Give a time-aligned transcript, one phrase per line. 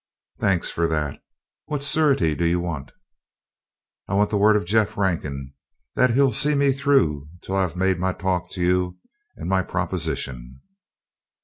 [0.39, 1.21] "Thanks for that.
[1.67, 2.91] What surety do you want?"
[4.07, 5.53] "I want the word of Jeff Rankin
[5.95, 8.97] that he'll see me through till I've made my talk to you
[9.35, 10.59] and my proposition."